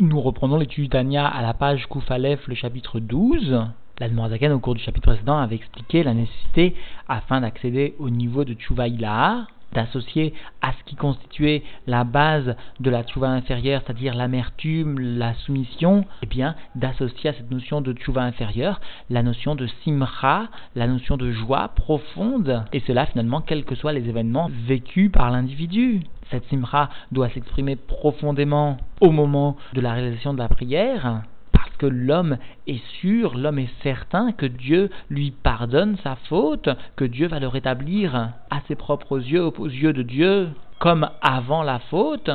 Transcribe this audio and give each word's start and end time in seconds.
Nous 0.00 0.20
reprenons 0.20 0.56
l'étude 0.56 0.90
Tania 0.90 1.24
à 1.24 1.40
la 1.40 1.54
page 1.54 1.86
Koufalef, 1.86 2.48
le 2.48 2.56
chapitre 2.56 2.98
12. 2.98 3.64
L'Admorazaken, 4.00 4.50
au 4.50 4.58
cours 4.58 4.74
du 4.74 4.82
chapitre 4.82 5.06
précédent, 5.06 5.38
avait 5.38 5.54
expliqué 5.54 6.02
la 6.02 6.14
nécessité, 6.14 6.74
afin 7.08 7.42
d'accéder 7.42 7.94
au 8.00 8.10
niveau 8.10 8.44
de 8.44 8.54
Tchouva 8.54 8.88
d'associer 9.74 10.32
à 10.62 10.72
ce 10.72 10.84
qui 10.84 10.96
constituait 10.96 11.62
la 11.86 12.04
base 12.04 12.56
de 12.80 12.90
la 12.90 13.02
tchouva 13.02 13.28
inférieure, 13.28 13.82
c'est-à-dire 13.84 14.14
l'amertume, 14.14 14.98
la 14.98 15.34
soumission, 15.34 16.04
eh 16.22 16.26
bien 16.26 16.54
d'associer 16.74 17.30
à 17.30 17.32
cette 17.34 17.50
notion 17.50 17.80
de 17.80 17.92
tchouva 17.92 18.22
inférieure 18.22 18.80
la 19.10 19.22
notion 19.22 19.54
de 19.54 19.66
simra, 19.82 20.48
la 20.74 20.86
notion 20.86 21.16
de 21.16 21.30
joie 21.32 21.68
profonde, 21.68 22.64
et 22.72 22.80
cela 22.80 23.06
finalement 23.06 23.40
quels 23.40 23.64
que 23.64 23.74
soient 23.74 23.92
les 23.92 24.08
événements 24.08 24.50
vécus 24.66 25.10
par 25.10 25.30
l'individu. 25.30 26.02
Cette 26.30 26.44
simra 26.48 26.88
doit 27.12 27.28
s'exprimer 27.28 27.76
profondément 27.76 28.78
au 29.00 29.10
moment 29.10 29.56
de 29.74 29.80
la 29.80 29.92
réalisation 29.92 30.32
de 30.32 30.38
la 30.38 30.48
prière, 30.48 31.22
que 31.78 31.86
l'homme 31.86 32.38
est 32.66 32.82
sûr, 33.00 33.36
l'homme 33.36 33.58
est 33.58 33.82
certain 33.82 34.32
que 34.32 34.46
Dieu 34.46 34.90
lui 35.10 35.30
pardonne 35.30 35.96
sa 36.02 36.16
faute, 36.16 36.68
que 36.96 37.04
Dieu 37.04 37.28
va 37.28 37.40
le 37.40 37.48
rétablir 37.48 38.32
à 38.50 38.60
ses 38.68 38.74
propres 38.74 39.18
yeux, 39.18 39.44
aux 39.44 39.68
yeux 39.68 39.92
de 39.92 40.02
Dieu, 40.02 40.48
comme 40.78 41.08
avant 41.20 41.62
la 41.62 41.78
faute 41.78 42.30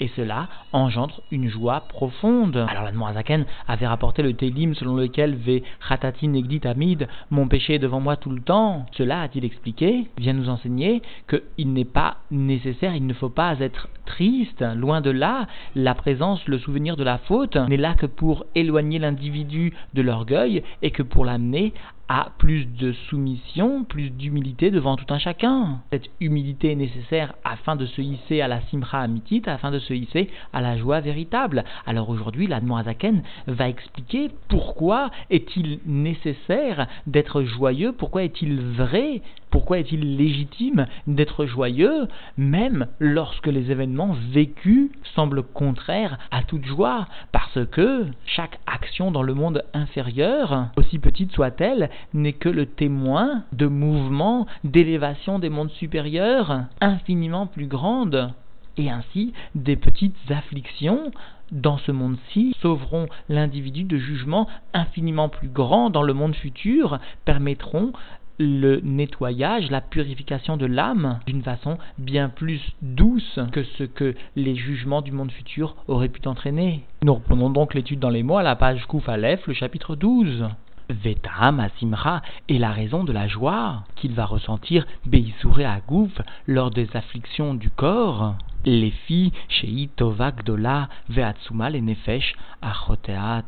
et 0.00 0.08
cela 0.16 0.48
engendre 0.72 1.20
une 1.30 1.48
joie 1.48 1.80
profonde. 1.88 2.56
Alors 2.68 2.84
la 2.84 2.92
Noazaken 2.92 3.44
avait 3.68 3.86
rapporté 3.86 4.22
le 4.22 4.34
télim 4.34 4.74
selon 4.74 4.96
lequel 4.96 5.34
Ve 5.36 5.62
Khatati 5.88 6.28
Negdit 6.28 6.66
Amid, 6.66 7.08
mon 7.30 7.48
péché 7.48 7.74
est 7.74 7.78
devant 7.78 8.00
moi 8.00 8.16
tout 8.16 8.30
le 8.30 8.40
temps. 8.40 8.86
Cela, 8.92 9.22
a-t-il 9.22 9.44
expliqué, 9.44 10.08
vient 10.18 10.32
nous 10.32 10.48
enseigner 10.48 11.02
qu'il 11.28 11.72
n'est 11.72 11.84
pas 11.84 12.18
nécessaire, 12.30 12.94
il 12.94 13.06
ne 13.06 13.14
faut 13.14 13.28
pas 13.28 13.58
être 13.60 13.88
triste, 14.06 14.64
loin 14.76 15.00
de 15.00 15.10
là, 15.10 15.46
la 15.74 15.94
présence, 15.94 16.46
le 16.46 16.58
souvenir 16.58 16.96
de 16.96 17.04
la 17.04 17.18
faute 17.18 17.56
n'est 17.56 17.76
là 17.76 17.94
que 17.94 18.06
pour 18.06 18.44
éloigner 18.54 18.98
l'individu 18.98 19.72
de 19.94 20.02
l'orgueil 20.02 20.62
et 20.82 20.90
que 20.90 21.02
pour 21.02 21.24
l'amener 21.24 21.72
à 22.08 22.32
plus 22.38 22.66
de 22.66 22.92
soumission, 23.08 23.84
plus 23.84 24.10
d'humilité 24.10 24.70
devant 24.70 24.96
tout 24.96 25.12
un 25.12 25.18
chacun. 25.18 25.80
Cette 25.90 26.10
humilité 26.20 26.72
est 26.72 26.76
nécessaire 26.76 27.34
afin 27.44 27.76
de 27.76 27.86
se 27.86 28.00
hisser 28.00 28.40
à 28.40 28.48
la 28.48 28.60
simra 28.62 29.00
amitit, 29.00 29.42
afin 29.46 29.70
de 29.70 29.78
se 29.78 29.94
hisser 29.94 30.30
à 30.52 30.60
la 30.60 30.76
joie 30.76 31.00
véritable. 31.00 31.64
Alors 31.86 32.10
aujourd'hui, 32.10 32.46
l'Admoazaken 32.46 33.22
va 33.46 33.68
expliquer 33.68 34.30
pourquoi 34.48 35.10
est-il 35.30 35.80
nécessaire 35.86 36.86
d'être 37.06 37.42
joyeux, 37.42 37.92
pourquoi 37.92 38.24
est-il 38.24 38.60
vrai, 38.60 39.22
pourquoi 39.50 39.78
est-il 39.78 40.16
légitime 40.16 40.86
d'être 41.06 41.46
joyeux, 41.46 42.08
même 42.36 42.86
lorsque 42.98 43.46
les 43.46 43.70
événements 43.70 44.16
vécus 44.32 44.90
semblent 45.14 45.44
contraires 45.44 46.18
à 46.30 46.42
toute 46.42 46.64
joie, 46.64 47.06
parce 47.30 47.64
que 47.70 48.06
chaque 48.26 48.58
action 48.66 49.12
dans 49.12 49.22
le 49.22 49.32
monde 49.32 49.62
inférieur, 49.72 50.70
aussi 50.76 50.98
petite 50.98 51.32
soit-elle, 51.32 51.88
n'est 52.12 52.32
que 52.32 52.48
le 52.48 52.66
témoin 52.66 53.44
de 53.52 53.66
mouvements, 53.66 54.46
d'élévation 54.64 55.38
des 55.38 55.50
mondes 55.50 55.70
supérieurs 55.70 56.64
infiniment 56.80 57.46
plus 57.46 57.66
grandes. 57.66 58.32
Et 58.76 58.90
ainsi, 58.90 59.32
des 59.54 59.76
petites 59.76 60.16
afflictions 60.30 61.12
dans 61.52 61.78
ce 61.78 61.92
monde-ci 61.92 62.54
sauveront 62.60 63.06
l'individu 63.28 63.84
de 63.84 63.96
jugements 63.96 64.48
infiniment 64.72 65.28
plus 65.28 65.48
grands 65.48 65.90
dans 65.90 66.02
le 66.02 66.14
monde 66.14 66.34
futur, 66.34 66.98
permettront 67.24 67.92
le 68.38 68.80
nettoyage, 68.82 69.70
la 69.70 69.80
purification 69.80 70.56
de 70.56 70.66
l'âme 70.66 71.20
d'une 71.26 71.42
façon 71.42 71.78
bien 71.98 72.28
plus 72.28 72.60
douce 72.82 73.38
que 73.52 73.62
ce 73.62 73.84
que 73.84 74.14
les 74.34 74.56
jugements 74.56 75.02
du 75.02 75.12
monde 75.12 75.30
futur 75.30 75.76
auraient 75.86 76.08
pu 76.08 76.26
entraîner. 76.26 76.82
Nous 77.04 77.14
reprenons 77.14 77.50
donc 77.50 77.74
l'étude 77.74 78.00
dans 78.00 78.10
les 78.10 78.22
mots 78.22 78.38
à 78.38 78.42
la 78.42 78.56
page 78.56 78.84
Kouf 78.86 79.06
le 79.06 79.54
chapitre 79.54 79.94
12. 79.94 80.48
Vetam 80.90 81.60
Asimra 81.60 82.22
est 82.48 82.58
la 82.58 82.70
raison 82.70 83.04
de 83.04 83.12
la 83.12 83.26
joie 83.26 83.84
qu'il 83.96 84.12
va 84.12 84.26
ressentir 84.26 84.86
Beisouré 85.06 85.64
Agouf 85.64 86.12
lors 86.46 86.70
des 86.70 86.88
afflictions 86.94 87.54
du 87.54 87.70
corps. 87.70 88.34
Les 88.64 88.90
filles 88.90 89.32
Shei 89.48 89.88
Tova 89.96 90.32
Gdola 90.32 90.88
Veatsuma 91.08 91.70
Nefesh 91.70 92.34
Achoteat. 92.62 93.44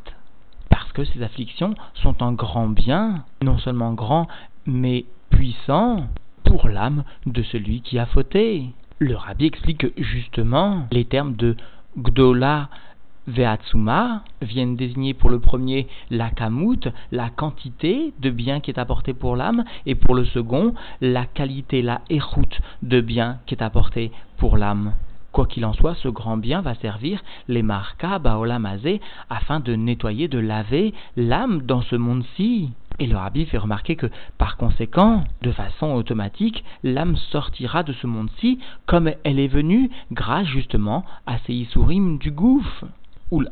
Parce 0.70 0.92
que 0.92 1.04
ces 1.04 1.22
afflictions 1.22 1.74
sont 1.94 2.22
un 2.22 2.32
grand 2.32 2.68
bien, 2.68 3.24
non 3.42 3.58
seulement 3.58 3.92
grand, 3.92 4.28
mais 4.66 5.04
puissant 5.30 6.08
pour 6.44 6.68
l'âme 6.68 7.04
de 7.26 7.42
celui 7.42 7.80
qui 7.82 7.98
a 7.98 8.06
fauté. 8.06 8.70
Le 8.98 9.14
rabbi 9.14 9.46
explique 9.46 9.78
que 9.78 10.02
justement 10.02 10.86
les 10.90 11.04
termes 11.04 11.36
de 11.36 11.56
Gdola 11.98 12.68
Veatsuma 13.28 14.22
viennent 14.40 14.76
désigner 14.76 15.12
pour 15.12 15.30
le 15.30 15.40
premier 15.40 15.88
la 16.10 16.30
kamut, 16.30 16.88
la 17.10 17.28
quantité 17.28 18.12
de 18.20 18.30
bien 18.30 18.60
qui 18.60 18.70
est 18.70 18.78
apporté 18.78 19.14
pour 19.14 19.34
l'âme, 19.34 19.64
et 19.84 19.94
pour 19.96 20.14
le 20.14 20.24
second 20.24 20.74
la 21.00 21.26
qualité, 21.26 21.82
la 21.82 22.02
éroute 22.08 22.60
de 22.82 23.00
bien 23.00 23.38
qui 23.46 23.54
est 23.54 23.62
apporté 23.62 24.12
pour 24.38 24.56
l'âme. 24.56 24.92
Quoi 25.32 25.46
qu'il 25.46 25.66
en 25.66 25.74
soit, 25.74 25.96
ce 25.96 26.08
grand 26.08 26.36
bien 26.36 26.62
va 26.62 26.74
servir 26.76 27.22
les 27.48 27.62
marka 27.62 28.18
baolamazé 28.18 29.00
afin 29.28 29.60
de 29.60 29.74
nettoyer, 29.74 30.28
de 30.28 30.38
laver 30.38 30.94
l'âme 31.16 31.62
dans 31.62 31.82
ce 31.82 31.96
monde-ci. 31.96 32.70
Et 32.98 33.06
le 33.06 33.16
rabbi 33.16 33.44
fait 33.44 33.58
remarquer 33.58 33.96
que, 33.96 34.06
par 34.38 34.56
conséquent, 34.56 35.24
de 35.42 35.52
façon 35.52 35.92
automatique, 35.92 36.64
l'âme 36.82 37.16
sortira 37.16 37.82
de 37.82 37.92
ce 37.92 38.06
monde-ci 38.06 38.60
comme 38.86 39.10
elle 39.24 39.38
est 39.38 39.48
venue, 39.48 39.90
grâce 40.12 40.46
justement 40.46 41.04
à 41.26 41.38
ces 41.40 41.52
isurim 41.52 42.16
du 42.16 42.30
gouffre. 42.30 42.86
Ul 43.32 43.50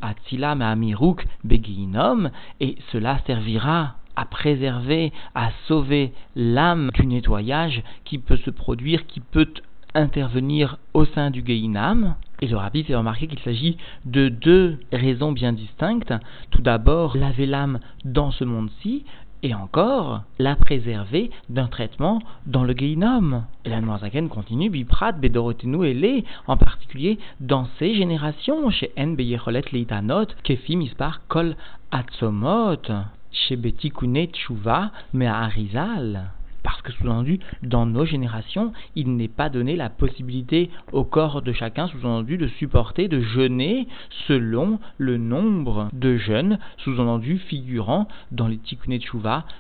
et 2.61 2.77
cela 2.93 3.19
servira 3.27 3.97
à 4.17 4.25
préserver, 4.25 5.13
à 5.35 5.51
sauver 5.67 6.13
l'âme 6.37 6.91
du 6.95 7.07
nettoyage 7.07 7.83
qui 8.05 8.19
peut 8.19 8.37
se 8.37 8.51
produire, 8.51 9.07
qui 9.07 9.21
peut 9.21 9.53
intervenir 9.95 10.79
au 10.93 11.05
sein 11.05 11.31
du 11.31 11.43
Geinam. 11.43 12.17
Et 12.41 12.49
le 12.49 12.57
rabbi 12.57 12.83
fait 12.83 12.97
remarquer 12.97 13.27
qu'il 13.27 13.39
s'agit 13.41 13.77
de 14.05 14.29
deux 14.29 14.79
raisons 14.93 15.33
bien 15.33 15.53
distinctes. 15.53 16.13
Tout 16.51 16.63
d'abord, 16.63 17.17
laver 17.17 17.47
l'âme 17.47 17.79
dans 18.05 18.31
ce 18.31 18.45
monde-ci, 18.45 19.05
et 19.45 19.55
encore 19.55 20.23
la 20.39 20.57
préserver 20.57 21.31
d'un 21.51 21.69
traitement 21.69 22.21
dans 22.47 22.65
le 22.65 22.73
Geinom. 22.73 23.45
Et 23.65 23.69
la 23.69 23.83
Noirzaken 23.83 24.29
continue, 24.29 24.71
Biprat, 24.71 25.13
Bedorotenu 25.13 25.87
et 25.87 26.25
en 26.47 26.57
particulier 26.57 27.19
dans 27.41 27.69
ces 27.79 27.95
générations, 27.95 28.71
chez 28.71 28.91
En 28.99 29.09
Beyecholet 29.09 29.63
Leitanot, 29.71 30.27
Kefi 30.43 30.77
Mispar 30.77 31.21
Kol 31.29 31.57
Atzomot, 31.93 32.91
chez 33.31 33.57
Betikune 33.57 34.27
Tshuva, 34.27 34.91
Arizal 35.21 36.31
parce 36.44 36.44
que 36.85 36.93
sous-entendu, 36.93 37.41
dans 37.63 37.87
nos 37.87 38.05
générations, 38.05 38.73
il 38.95 39.17
n'est 39.17 39.29
pas 39.29 39.49
donné 39.49 39.75
la 39.75 39.91
possibilité 39.91 40.71
au 40.93 41.03
corps 41.03 41.43
de 41.43 41.53
chacun, 41.53 41.89
sous-entendu, 41.89 42.39
de 42.39 42.47
supporter, 42.47 43.09
de 43.09 43.21
jeûner 43.21 43.89
selon 44.29 44.79
le 44.99 45.17
nombre 45.17 45.89
de 45.93 46.17
jeûnes, 46.17 46.59
sous-entendu, 46.79 47.39
figurant 47.39 48.07
dans 48.31 48.47
les 48.47 48.59
Tikkun 48.59 48.99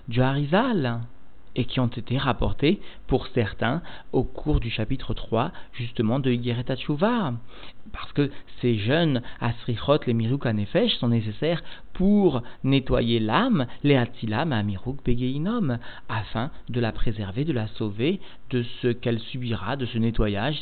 du 0.08 0.20
Harizal 0.20 1.00
et 1.56 1.64
qui 1.64 1.80
ont 1.80 1.86
été 1.86 2.18
rapportés 2.18 2.80
pour 3.06 3.26
certains 3.28 3.82
au 4.12 4.24
cours 4.24 4.60
du 4.60 4.70
chapitre 4.70 5.14
3 5.14 5.52
justement 5.72 6.18
de 6.18 6.30
Yigeret 6.30 6.64
Parce 6.64 8.12
que 8.14 8.30
ces 8.60 8.76
jeunes 8.78 9.22
Asrichot, 9.40 10.00
les 10.06 10.14
Miruk 10.14 10.46
Anefesh 10.46 10.94
sont 10.96 11.08
nécessaires 11.08 11.62
pour 11.92 12.42
nettoyer 12.64 13.20
l'âme, 13.20 13.66
les 13.82 13.96
Atzilam 13.96 14.52
Amiruk 14.52 15.04
Begeinom, 15.04 15.78
afin 16.08 16.50
de 16.68 16.80
la 16.80 16.92
préserver, 16.92 17.44
de 17.44 17.52
la 17.52 17.68
sauver 17.68 18.20
de 18.50 18.64
ce 18.82 18.88
qu'elle 18.88 19.20
subira, 19.20 19.76
de 19.76 19.86
ce 19.86 19.98
nettoyage, 19.98 20.60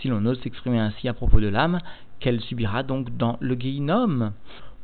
si 0.00 0.08
l'on 0.08 0.26
ose 0.26 0.40
s'exprimer 0.40 0.78
ainsi 0.78 1.08
à 1.08 1.14
propos 1.14 1.40
de 1.40 1.48
l'âme, 1.48 1.80
qu'elle 2.20 2.40
subira 2.40 2.82
donc 2.82 3.16
dans 3.16 3.36
le 3.40 3.54
Geinom. 3.54 4.32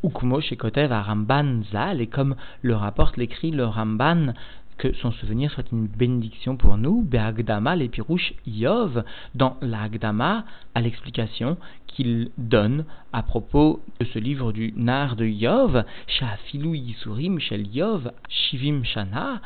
Ukumo 0.03 0.41
Shekotev 0.41 0.93
à 0.93 1.03
Ramban 1.03 1.63
Zal, 1.73 2.01
et 2.01 2.07
comme 2.07 2.35
le 2.63 2.75
rapporte 2.75 3.19
l'écrit 3.19 3.51
le 3.51 3.67
Ramban 3.67 4.33
que 4.81 4.95
son 4.95 5.13
souvenir 5.13 5.51
soit 5.51 5.71
une 5.73 5.87
bénédiction 5.87 6.57
pour 6.57 6.79
nous, 6.79 7.03
Be'agdama 7.03 7.77
les 7.77 7.91
pirouches 7.91 8.33
Yov, 8.47 9.05
dans 9.35 9.59
l'Agdama, 9.61 10.47
à 10.75 10.81
l'explication 10.81 11.59
qu'il 11.87 12.31
donne 12.39 12.87
à 13.13 13.23
propos 13.23 13.83
de 14.01 14.07
ce 14.07 14.19
livre 14.19 14.53
du 14.53 14.73
Nar 14.77 15.17
de 15.17 15.27
Yov, 15.27 15.85
Shafilou 16.07 16.75
Yisurim 16.75 17.39
Shel 17.41 17.67
Yov, 17.67 18.11
Shivim 18.31 18.83
Shana, 18.85 19.43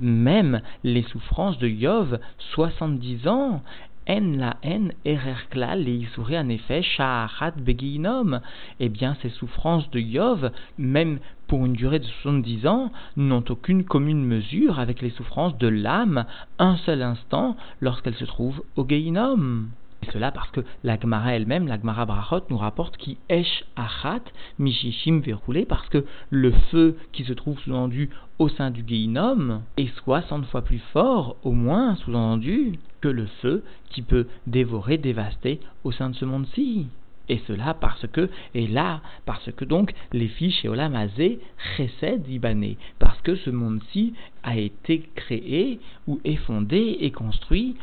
même 0.00 0.60
les 0.82 1.04
souffrances 1.04 1.58
de 1.58 1.68
Yov, 1.68 2.18
70 2.54 3.28
ans, 3.28 3.62
en 4.08 4.36
la 4.36 4.56
en 4.64 4.88
ererkla 5.04 5.76
le 5.76 6.36
en 6.36 6.48
effet 6.48 6.82
sha'achat 6.82 7.52
beginom. 7.56 8.40
Eh 8.80 8.88
bien, 8.88 9.16
ces 9.22 9.30
souffrances 9.30 9.88
de 9.90 10.00
Yov, 10.00 10.50
même 10.76 11.20
pour 11.52 11.66
une 11.66 11.74
durée 11.74 11.98
de 11.98 12.06
70 12.06 12.66
ans, 12.66 12.90
n'ont 13.18 13.44
aucune 13.50 13.84
commune 13.84 14.24
mesure 14.24 14.78
avec 14.78 15.02
les 15.02 15.10
souffrances 15.10 15.58
de 15.58 15.68
l'âme 15.68 16.24
un 16.58 16.78
seul 16.78 17.02
instant 17.02 17.58
lorsqu'elle 17.82 18.14
se 18.14 18.24
trouve 18.24 18.62
au 18.76 18.88
Geinom. 18.88 19.66
cela 20.10 20.32
parce 20.32 20.50
que 20.50 20.62
la 20.82 20.98
Gemara 20.98 21.34
elle-même, 21.34 21.68
la 21.68 21.78
Gemara 21.78 22.06
Brachot, 22.06 22.40
nous 22.48 22.56
rapporte 22.56 22.96
qui 22.96 23.18
Esh 23.28 23.64
Achat 23.76 24.22
Mishishim 24.58 25.20
Verroulé, 25.20 25.66
parce 25.66 25.90
que 25.90 26.06
le 26.30 26.52
feu 26.70 26.96
qui 27.12 27.22
se 27.24 27.34
trouve 27.34 27.58
sous-entendu 27.58 28.08
au 28.38 28.48
sein 28.48 28.70
du 28.70 28.82
Geinom 28.82 29.60
est 29.76 29.94
60 30.04 30.46
fois 30.46 30.62
plus 30.62 30.82
fort, 30.94 31.36
au 31.42 31.52
moins 31.52 31.96
sous-entendu, 31.96 32.78
que 33.02 33.08
le 33.08 33.26
feu 33.42 33.62
qui 33.90 34.00
peut 34.00 34.26
dévorer, 34.46 34.96
dévaster 34.96 35.60
au 35.84 35.92
sein 35.92 36.08
de 36.08 36.14
ce 36.14 36.24
monde-ci. 36.24 36.86
Et 37.28 37.40
cela 37.46 37.74
parce 37.74 38.06
que, 38.08 38.28
et 38.54 38.66
là, 38.66 39.00
parce 39.26 39.50
que 39.52 39.64
donc 39.64 39.92
les 40.12 40.28
filles 40.28 40.52
chez 40.52 40.68
Olamazé 40.68 41.40
Chesed 41.76 42.28
Ibané, 42.28 42.76
parce 42.98 43.20
que 43.22 43.36
ce 43.36 43.50
monde-ci 43.50 44.14
a 44.42 44.56
été 44.56 45.08
créé 45.14 45.80
ou 46.06 46.20
est 46.24 46.36
fondé 46.36 46.96
et 47.00 47.10
construit 47.10 47.76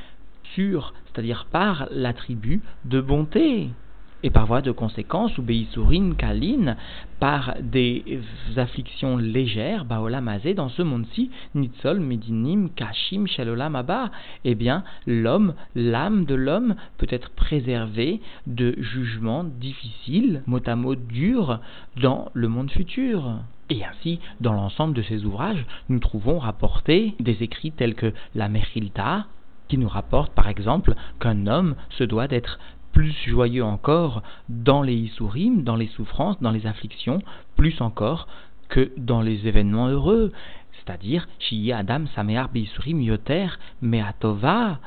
sur, 0.55 0.93
c'est-à-dire 1.05 1.47
par 1.51 1.87
l'attribut 1.91 2.61
de 2.85 3.01
bonté 3.01 3.69
et 4.23 4.29
par 4.29 4.45
voie 4.45 4.61
de 4.61 4.71
conséquence, 4.71 5.37
ou 5.37 5.41
Beisourin 5.41 6.13
Kalin, 6.17 6.75
par 7.19 7.55
des 7.61 8.03
afflictions 8.57 9.17
légères, 9.17 9.85
Baolamazé, 9.85 10.53
dans 10.53 10.69
ce 10.69 10.81
monde-ci, 10.81 11.31
Nitzol, 11.55 11.99
Medinim, 11.99 12.69
Kashim, 12.75 13.27
Shalolam 13.27 13.77
eh 14.45 14.55
bien, 14.55 14.83
l'homme, 15.07 15.53
l'âme 15.75 16.25
de 16.25 16.35
l'homme 16.35 16.75
peut 16.97 17.07
être 17.09 17.29
préservée 17.31 18.21
de 18.47 18.75
jugements 18.77 19.43
difficiles, 19.43 20.43
mot 20.47 20.61
à 20.65 20.75
mot 20.75 20.95
durs, 20.95 21.59
dans 22.01 22.29
le 22.33 22.47
monde 22.47 22.71
futur. 22.71 23.39
Et 23.69 23.85
ainsi, 23.85 24.19
dans 24.41 24.53
l'ensemble 24.53 24.95
de 24.95 25.03
ces 25.03 25.25
ouvrages, 25.25 25.65
nous 25.89 25.99
trouvons 25.99 26.39
rapportés 26.39 27.13
des 27.19 27.43
écrits 27.43 27.71
tels 27.71 27.95
que 27.95 28.13
la 28.33 28.49
Mechilta, 28.49 29.27
qui 29.67 29.77
nous 29.77 29.87
rapporte 29.87 30.33
par 30.33 30.47
exemple 30.47 30.95
qu'un 31.19 31.45
homme 31.45 31.75
se 31.91 32.03
doit 32.03 32.27
d'être 32.27 32.59
plus 32.99 33.15
joyeux 33.27 33.63
encore 33.63 34.23
dans 34.49 34.81
les 34.81 34.93
Isurim, 34.93 35.63
dans 35.63 35.77
les 35.77 35.87
souffrances, 35.87 36.37
dans 36.41 36.51
les 36.51 36.67
afflictions, 36.67 37.21
plus 37.55 37.79
encore 37.79 38.27
que 38.67 38.91
dans 38.97 39.21
les 39.21 39.47
événements 39.47 39.87
heureux. 39.87 40.33
C'est-à-dire, 40.73 41.25
Shiyi 41.39 41.71
Adam 41.71 42.07
Samear 42.13 42.49
Isurim 42.53 42.99
Yoter 42.99 43.47
Meatova. 43.81 44.79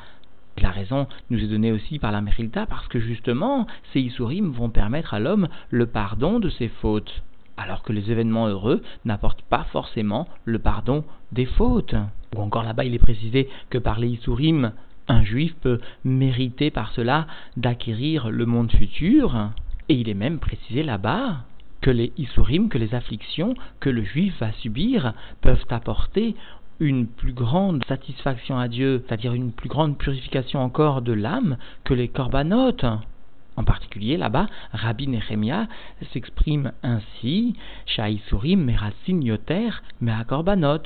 La 0.58 0.68
raison 0.68 1.06
nous 1.30 1.42
est 1.42 1.46
donnée 1.46 1.72
aussi 1.72 1.98
par 1.98 2.12
la 2.12 2.20
Merilta 2.20 2.66
parce 2.66 2.86
que 2.88 3.00
justement, 3.00 3.66
ces 3.94 4.00
Isurim 4.00 4.50
vont 4.50 4.68
permettre 4.68 5.14
à 5.14 5.18
l'homme 5.18 5.48
le 5.70 5.86
pardon 5.86 6.38
de 6.38 6.50
ses 6.50 6.68
fautes, 6.68 7.22
alors 7.56 7.82
que 7.82 7.94
les 7.94 8.10
événements 8.10 8.46
heureux 8.46 8.82
n'apportent 9.06 9.40
pas 9.40 9.64
forcément 9.72 10.28
le 10.44 10.58
pardon 10.58 11.02
des 11.32 11.46
fautes. 11.46 11.94
Ou 12.36 12.42
encore 12.42 12.64
là-bas, 12.64 12.84
il 12.84 12.94
est 12.94 12.98
précisé 12.98 13.48
que 13.70 13.78
par 13.78 13.98
les 13.98 14.08
Isurim, 14.08 14.72
un 15.08 15.22
juif 15.25 15.54
peut 15.60 15.81
mériter 16.04 16.70
par 16.70 16.93
cela 16.93 17.26
d'acquérir 17.56 18.31
le 18.31 18.46
monde 18.46 18.70
futur, 18.70 19.50
et 19.88 19.94
il 19.94 20.08
est 20.08 20.14
même 20.14 20.38
précisé 20.38 20.82
là-bas 20.82 21.44
que 21.81 21.90
les 21.90 22.12
isurim, 22.16 22.69
que 22.69 22.78
les 22.78 22.94
afflictions 22.94 23.54
que 23.81 23.90
le 23.90 24.04
juif 24.04 24.38
va 24.40 24.52
subir 24.52 25.14
peuvent 25.40 25.66
apporter 25.70 26.37
une 26.81 27.06
plus 27.06 27.32
grande 27.32 27.84
satisfaction 27.84 28.58
à 28.58 28.69
Dieu, 28.69 29.04
c'est-à-dire 29.06 29.34
une 29.34 29.52
plus 29.52 29.69
grande 29.69 29.99
purification 29.99 30.60
encore 30.60 31.02
de 31.02 31.12
l'âme 31.12 31.56
que 31.84 31.94
les 31.94 32.08
corbanotes. 32.08 32.87
En 33.56 33.64
particulier, 33.64 34.16
là-bas, 34.16 34.46
Rabbi 34.72 35.08
Nehemia 35.08 35.69
s'exprime 36.12 36.72
ainsi 36.82 37.55
Shaisurim 37.87 38.64
merasin 38.64 39.20
yoter 39.20 39.70
mea 40.00 40.25
korbanot. 40.25 40.82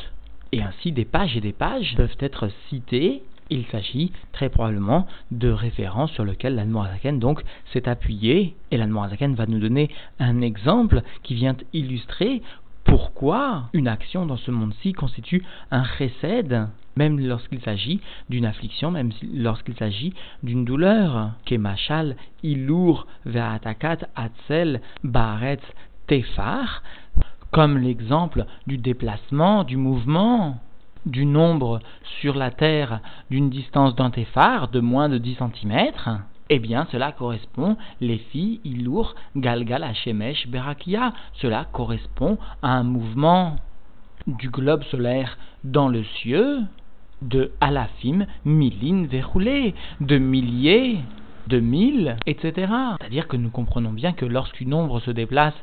Et 0.53 0.62
ainsi, 0.62 0.93
des 0.93 1.05
pages 1.05 1.37
et 1.37 1.41
des 1.41 1.53
pages 1.53 1.95
peuvent 1.97 2.17
être 2.19 2.51
citées 2.69 3.23
il 3.51 3.65
s'agit 3.67 4.13
très 4.33 4.49
probablement 4.49 5.07
de 5.31 5.51
références 5.51 6.13
sur 6.13 6.25
lesquelles 6.25 6.57
l'Anmoazaken 6.57 7.19
donc 7.19 7.43
s'est 7.73 7.89
appuyé 7.89 8.57
et 8.71 8.77
l'Anmoazaken 8.77 9.35
va 9.35 9.47
nous 9.47 9.59
donner 9.59 9.91
un 10.19 10.41
exemple 10.41 11.03
qui 11.23 11.35
vient 11.35 11.57
illustrer 11.73 12.43
pourquoi 12.85 13.69
une 13.73 13.89
action 13.89 14.27
dans 14.27 14.37
ce 14.37 14.51
monde-ci 14.51 14.93
constitue 14.93 15.45
un 15.71 15.85
chesed, 15.85 16.69
même 16.95 17.19
lorsqu'il 17.19 17.61
s'agit 17.61 18.01
d'une 18.31 18.47
affliction, 18.47 18.91
même 18.93 19.11
lorsqu'il 19.35 19.77
s'agit 19.77 20.15
d'une 20.45 20.65
douleur. 20.65 21.33
Kemachal 21.45 22.17
ilour 22.45 23.07
ve'atakat 23.25 23.99
atzel 24.15 24.81
baretz 25.03 25.63
tefar, 26.07 26.83
comme 27.51 27.79
l'exemple 27.79 28.47
du 28.67 28.79
déplacement, 28.79 29.65
du 29.65 29.77
mouvement 29.77 30.61
du 31.06 31.25
nombre 31.25 31.81
sur 32.20 32.35
la 32.35 32.50
Terre 32.50 33.00
d'une 33.31 33.49
distance 33.49 33.94
d'un 33.94 34.11
téphare 34.11 34.69
de 34.69 34.81
moins 34.81 35.08
de 35.08 35.19
10 35.19 35.37
cm, 35.37 35.91
eh 36.50 36.58
bien 36.58 36.87
cela 36.93 37.12
correspond, 37.12 37.76
les 38.00 38.19
filles, 38.19 38.61
Ilour, 38.64 39.14
Galgal, 39.37 39.82
Hashemesh, 39.82 40.49
Berakia, 40.49 41.12
cela 41.35 41.67
correspond 41.73 42.38
à 42.62 42.73
un 42.73 42.82
mouvement 42.82 43.56
du 44.26 44.50
globe 44.50 44.82
solaire 44.85 45.38
dans 45.64 45.88
le 45.88 46.05
cieux 46.05 46.61
de 47.23 47.52
alafim, 47.61 48.26
milin, 48.44 49.06
verroulé, 49.06 49.75
de 50.00 50.19
milliers 50.19 51.00
de 51.49 51.61
1000, 51.61 52.17
etc. 52.27 52.73
C'est-à-dire 52.99 53.29
que 53.29 53.37
nous 53.37 53.51
comprenons 53.51 53.93
bien 53.93 54.13
que 54.13 54.25
lorsqu'une 54.25 54.75
ombre 54.75 55.01
se 55.01 55.11
déplace 55.11 55.55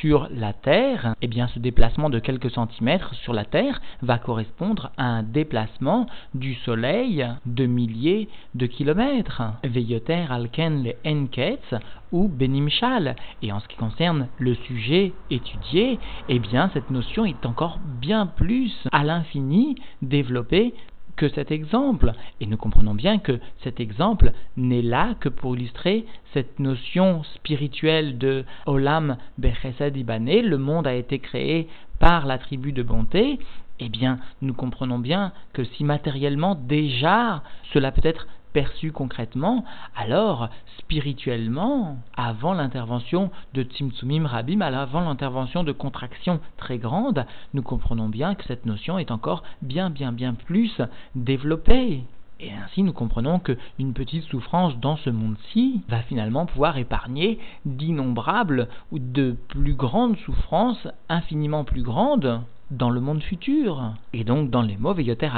sur 0.00 0.28
la 0.30 0.52
Terre, 0.52 1.14
eh 1.22 1.28
bien 1.28 1.48
ce 1.48 1.58
déplacement 1.58 2.10
de 2.10 2.18
quelques 2.18 2.50
centimètres 2.50 3.14
sur 3.14 3.32
la 3.32 3.44
Terre 3.44 3.80
va 4.02 4.18
correspondre 4.18 4.90
à 4.96 5.04
un 5.04 5.22
déplacement 5.22 6.06
du 6.34 6.54
Soleil 6.54 7.26
de 7.46 7.66
milliers 7.66 8.28
de 8.54 8.66
kilomètres. 8.66 9.42
Veyoter 9.64 10.26
alken 10.30 10.84
le 10.84 10.94
enketz 11.06 11.74
ou 12.12 12.28
benimshal. 12.28 13.16
Et 13.42 13.52
en 13.52 13.60
ce 13.60 13.68
qui 13.68 13.76
concerne 13.76 14.28
le 14.38 14.54
sujet 14.54 15.12
étudié, 15.30 15.98
eh 16.28 16.38
bien 16.38 16.70
cette 16.72 16.90
notion 16.90 17.24
est 17.24 17.46
encore 17.46 17.78
bien 18.00 18.26
plus 18.26 18.72
à 18.92 19.04
l'infini 19.04 19.76
développée 20.02 20.74
que 21.18 21.28
cet 21.28 21.50
exemple. 21.50 22.12
Et 22.40 22.46
nous 22.46 22.56
comprenons 22.56 22.94
bien 22.94 23.18
que 23.18 23.38
cet 23.62 23.80
exemple 23.80 24.32
n'est 24.56 24.82
là 24.82 25.14
que 25.20 25.28
pour 25.28 25.56
illustrer 25.56 26.06
cette 26.32 26.58
notion 26.58 27.22
spirituelle 27.34 28.16
de 28.16 28.44
Olam 28.64 29.18
Bechesed 29.36 29.96
Ibané, 29.96 30.40
le 30.40 30.56
monde 30.56 30.86
a 30.86 30.94
été 30.94 31.18
créé 31.18 31.68
par 31.98 32.24
la 32.24 32.38
tribu 32.38 32.72
de 32.72 32.82
bonté, 32.82 33.38
eh 33.80 33.88
bien, 33.88 34.18
nous 34.40 34.54
comprenons 34.54 34.98
bien 34.98 35.32
que 35.52 35.64
si 35.64 35.84
matériellement 35.84 36.54
déjà 36.54 37.42
cela 37.72 37.92
peut 37.92 38.06
être 38.06 38.26
perçu 38.52 38.92
concrètement, 38.92 39.64
alors 39.96 40.48
spirituellement, 40.78 41.98
avant 42.16 42.54
l'intervention 42.54 43.30
de 43.54 43.62
Tzimtzumim 43.62 44.26
Rabim, 44.26 44.60
avant 44.60 45.00
l'intervention 45.00 45.64
de 45.64 45.72
contraction 45.72 46.40
très 46.56 46.78
grande, 46.78 47.26
nous 47.54 47.62
comprenons 47.62 48.08
bien 48.08 48.34
que 48.34 48.44
cette 48.44 48.66
notion 48.66 48.98
est 48.98 49.10
encore 49.10 49.42
bien 49.62 49.90
bien 49.90 50.12
bien 50.12 50.34
plus 50.34 50.80
développée. 51.14 52.04
Et 52.40 52.52
ainsi, 52.52 52.84
nous 52.84 52.92
comprenons 52.92 53.40
qu'une 53.40 53.94
petite 53.94 54.22
souffrance 54.24 54.78
dans 54.78 54.96
ce 54.96 55.10
monde-ci 55.10 55.82
va 55.88 56.02
finalement 56.02 56.46
pouvoir 56.46 56.78
épargner 56.78 57.40
d'innombrables 57.64 58.68
ou 58.92 59.00
de 59.00 59.36
plus 59.48 59.74
grandes 59.74 60.16
souffrances 60.18 60.86
infiniment 61.08 61.64
plus 61.64 61.82
grandes 61.82 62.40
dans 62.70 62.90
le 62.90 63.00
monde 63.00 63.22
futur. 63.22 63.92
Et 64.12 64.22
donc, 64.22 64.50
dans 64.50 64.62
les 64.62 64.76
mauvais 64.76 65.02
Yoter 65.02 65.30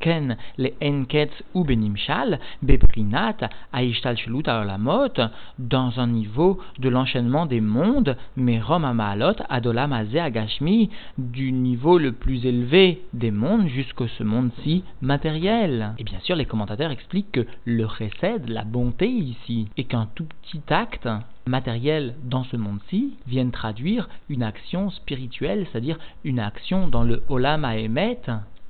ken 0.00 0.36
le 0.58 0.70
enketz 0.82 1.32
ou 1.54 1.64
benimshal, 1.64 2.38
beprinat, 2.62 3.48
aishtal 3.72 4.16
aolamot, 4.46 5.20
dans 5.58 5.98
un 5.98 6.06
niveau 6.06 6.58
de 6.78 6.88
l'enchaînement 6.88 7.46
des 7.46 7.60
mondes, 7.60 8.16
mais 8.36 8.60
rom 8.60 8.84
amalot, 8.84 9.36
adolam 9.48 9.92
agashmi, 9.92 10.90
du 11.18 11.52
niveau 11.52 11.98
le 11.98 12.12
plus 12.12 12.44
élevé 12.46 13.02
des 13.12 13.30
mondes 13.30 13.68
jusqu'à 13.68 14.08
ce 14.18 14.22
monde-ci 14.22 14.84
matériel. 15.00 15.94
Et 15.98 16.04
bien 16.04 16.20
sûr, 16.20 16.36
les 16.36 16.44
commentateurs 16.44 16.90
expliquent 16.90 17.32
que 17.32 17.46
le 17.64 17.86
chesed, 17.88 18.48
la 18.48 18.64
bonté 18.64 19.08
ici, 19.08 19.68
est 19.76 19.84
qu'un 19.84 20.08
tout 20.14 20.26
petit 20.42 20.62
acte 20.72 21.08
matériel 21.46 22.14
dans 22.24 22.44
ce 22.44 22.56
monde-ci 22.56 23.14
vienne 23.26 23.52
traduire 23.52 24.08
une 24.28 24.42
action 24.42 24.90
spirituelle, 24.90 25.66
c'est-à-dire 25.70 25.98
une 26.24 26.40
action 26.40 26.88
dans 26.88 27.04
le 27.04 27.22
olam 27.28 27.64
aemet, 27.64 28.20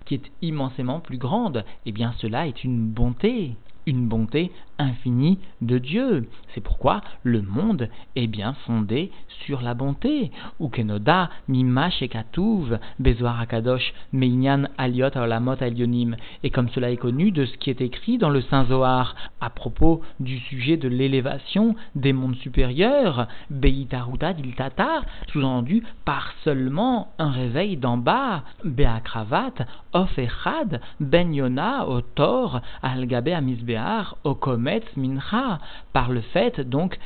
qui 0.06 0.14
est 0.14 0.32
immensément 0.40 1.00
plus 1.00 1.18
grande, 1.18 1.64
eh 1.84 1.92
bien 1.92 2.14
cela 2.18 2.46
est 2.46 2.64
une 2.64 2.88
bonté, 2.88 3.56
une 3.86 4.08
bonté 4.08 4.50
infinie 4.78 5.38
de 5.62 5.78
Dieu. 5.78 6.28
C'est 6.54 6.60
pourquoi 6.60 7.00
le 7.22 7.40
monde 7.40 7.88
est 8.14 8.26
bien 8.26 8.54
fondé 8.66 9.10
sur 9.44 9.62
la 9.62 9.74
bonté. 9.74 10.30
Ukenoda 10.60 11.30
mima 11.48 11.90
shekatuv 11.90 12.78
bezoar 12.98 13.40
akadosh 13.40 13.94
meinyan 14.12 14.68
aliot 14.76 15.16
aolamot 15.16 15.56
alionim. 15.60 16.16
Et 16.42 16.50
comme 16.50 16.68
cela 16.70 16.90
est 16.90 16.96
connu 16.96 17.30
de 17.30 17.46
ce 17.46 17.56
qui 17.56 17.70
est 17.70 17.80
écrit 17.80 18.18
dans 18.18 18.30
le 18.30 18.40
Saint 18.40 18.64
Zohar 18.66 19.14
à 19.40 19.50
propos 19.50 20.02
du 20.20 20.38
sujet 20.40 20.76
de 20.76 20.88
l'élévation 20.88 21.74
des 21.94 22.12
mondes 22.12 22.36
supérieurs, 22.36 23.28
beitaruta 23.50 24.32
diltata, 24.32 25.02
sous-entendu 25.28 25.82
par 26.04 26.32
seulement 26.44 27.08
un 27.18 27.30
réveil 27.30 27.76
d'en 27.76 27.96
bas, 27.96 28.42
beakravat, 28.64 29.66
of 29.92 30.18
echad, 30.18 30.80
ben 31.00 31.32
yona, 31.32 31.88
otor, 31.88 32.60
algabe 32.82 33.28
amisbear, 33.28 33.75
okom 34.24 34.54
chometz 34.54 34.84
mincha, 34.96 35.60
par 35.92 36.10
le 36.10 36.20
fait 36.20 36.60
donc 36.60 36.98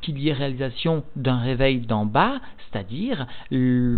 qu'il 0.00 0.18
y 0.18 0.28
ait 0.28 0.32
réalisation 0.32 1.04
d'un 1.16 1.38
réveil 1.38 1.80
d'en 1.80 2.04
bas, 2.04 2.40
c'est-à-dire, 2.70 3.26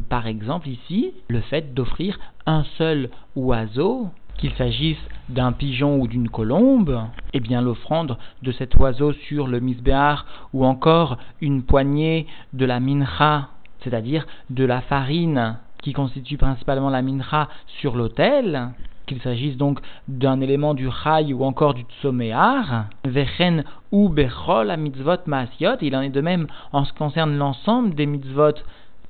par 0.08 0.26
exemple 0.26 0.68
ici, 0.68 1.12
le 1.28 1.40
fait 1.40 1.74
d'offrir 1.74 2.18
un 2.46 2.64
seul 2.76 3.10
oiseau, 3.36 4.10
qu'il 4.36 4.52
s'agisse 4.54 4.98
d'un 5.28 5.52
pigeon 5.52 5.98
ou 6.00 6.08
d'une 6.08 6.28
colombe, 6.28 7.04
eh 7.32 7.40
bien 7.40 7.62
l'offrande 7.62 8.18
de 8.42 8.52
cet 8.52 8.74
oiseau 8.76 9.12
sur 9.12 9.46
le 9.46 9.60
misbéar 9.60 10.26
ou 10.52 10.66
encore 10.66 11.18
une 11.40 11.62
poignée 11.62 12.26
de 12.52 12.66
la 12.66 12.80
mincha, 12.80 13.48
c'est-à-dire 13.80 14.26
de 14.50 14.64
la 14.64 14.80
farine 14.80 15.58
qui 15.82 15.92
constitue 15.92 16.36
principalement 16.36 16.90
la 16.90 17.02
mincha 17.02 17.48
sur 17.66 17.94
l'autel, 17.96 18.70
qu'il 19.06 19.20
s'agisse 19.20 19.56
donc 19.56 19.80
d'un 20.08 20.40
élément 20.40 20.74
du 20.74 20.88
Chai 20.90 21.32
ou 21.32 21.44
encore 21.44 21.74
du 21.74 21.84
Tsomear, 22.00 22.86
Vechen 23.04 23.64
ou 23.92 24.08
Bechol 24.08 24.70
à 24.70 24.76
mitzvot 24.76 25.26
maasiot, 25.26 25.76
il 25.80 25.96
en 25.96 26.02
est 26.02 26.10
de 26.10 26.20
même 26.20 26.46
en 26.72 26.84
ce 26.84 26.92
qui 26.92 26.98
concerne 26.98 27.36
l'ensemble 27.36 27.94
des 27.94 28.06
mitzvot 28.06 28.54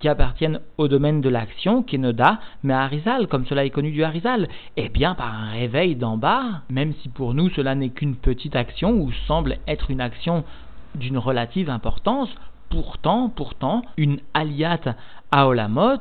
qui 0.01 0.09
appartiennent 0.09 0.61
au 0.77 0.89
domaine 0.89 1.21
de 1.21 1.29
l'action, 1.29 1.83
Kenoda, 1.83 2.39
mais 2.63 2.75
Harizal, 2.75 3.27
comme 3.27 3.47
cela 3.47 3.65
est 3.65 3.71
connu 3.71 3.91
du 3.91 4.05
Harizal, 4.05 4.49
eh 4.77 4.89
bien 4.89 5.15
par 5.15 5.33
un 5.33 5.51
réveil 5.51 5.97
d'en 5.97 6.17
bas, 6.17 6.63
même 6.69 6.93
si 7.01 7.09
pour 7.09 7.33
nous 7.33 7.49
cela 7.51 7.75
n'est 7.75 7.91
qu'une 7.91 8.17
petite 8.17 8.57
action 8.57 8.93
ou 8.93 9.13
semble 9.27 9.57
être 9.67 9.91
une 9.91 10.01
action 10.01 10.45
d'une 10.95 11.19
relative 11.19 11.71
importance, 11.71 12.29
pourtant, 12.69 13.29
pourtant, 13.29 13.83
une 13.97 14.19
aliat 14.35 14.97
à 15.31 15.47
Olamot, 15.47 16.01